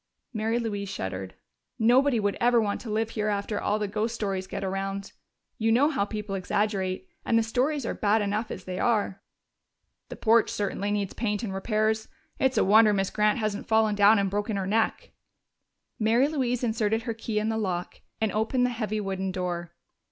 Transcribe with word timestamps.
Mary 0.33 0.57
Louise 0.57 0.89
shuddered. 0.89 1.35
"Nobody 1.77 2.19
would 2.19 2.35
ever 2.41 2.59
want 2.59 2.81
to 2.81 2.89
live 2.89 3.11
here 3.11 3.27
after 3.27 3.61
all 3.61 3.77
the 3.77 3.87
ghost 3.87 4.15
stories 4.15 4.47
get 4.47 4.63
around. 4.63 5.11
You 5.59 5.71
know 5.71 5.89
how 5.89 6.05
people 6.05 6.33
exaggerate, 6.33 7.07
and 7.23 7.37
the 7.37 7.43
stories 7.43 7.85
are 7.85 7.93
bad 7.93 8.23
enough 8.23 8.49
as 8.49 8.63
they 8.63 8.79
are." 8.79 9.21
"The 10.09 10.15
porch 10.15 10.49
certainly 10.49 10.89
needs 10.89 11.13
paint 11.13 11.43
and 11.43 11.53
repairs. 11.53 12.07
It's 12.39 12.57
a 12.57 12.65
wonder 12.65 12.93
Miss 12.93 13.11
Grant 13.11 13.37
hasn't 13.37 13.67
fallen 13.67 13.93
down 13.93 14.17
and 14.17 14.27
broken 14.27 14.57
her 14.57 14.65
neck." 14.65 15.11
Mary 15.99 16.27
Louise 16.27 16.63
inserted 16.63 17.03
her 17.03 17.13
key 17.13 17.37
in 17.37 17.49
the 17.49 17.57
lock 17.59 18.01
and 18.19 18.31
opened 18.31 18.65
the 18.65 18.71
heavy 18.71 18.99
wooden 18.99 19.31
door. 19.31 19.75